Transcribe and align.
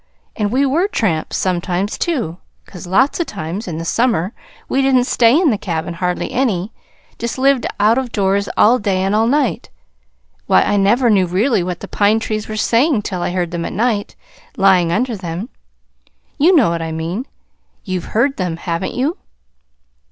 And 0.35 0.51
we 0.51 0.65
were 0.65 0.87
tramps, 0.87 1.37
sometimes, 1.37 1.95
too, 1.95 2.39
'cause 2.65 2.87
lots 2.87 3.19
of 3.19 3.27
times, 3.27 3.67
in 3.67 3.77
the 3.77 3.85
summer, 3.85 4.33
we 4.67 4.81
didn't 4.81 5.03
stay 5.03 5.39
in 5.39 5.51
the 5.51 5.59
cabin 5.59 5.93
hardly 5.93 6.31
any 6.31 6.73
just 7.19 7.37
lived 7.37 7.67
out 7.79 7.99
of 7.99 8.11
doors 8.11 8.49
all 8.57 8.79
day 8.79 9.03
and 9.03 9.13
all 9.15 9.27
night. 9.27 9.69
Why, 10.47 10.63
I 10.63 10.75
never 10.75 11.11
knew 11.11 11.27
really 11.27 11.61
what 11.61 11.81
the 11.81 11.87
pine 11.87 12.19
trees 12.19 12.47
were 12.49 12.57
saying 12.57 13.03
till 13.03 13.21
I 13.21 13.29
heard 13.29 13.51
them 13.51 13.63
at 13.63 13.73
night, 13.73 14.15
lying 14.57 14.91
under 14.91 15.15
them. 15.15 15.49
You 16.39 16.55
know 16.55 16.71
what 16.71 16.81
I 16.81 16.91
mean. 16.91 17.27
You've 17.83 18.05
heard 18.05 18.37
them, 18.37 18.57
haven't 18.57 18.95
you?" 18.95 19.17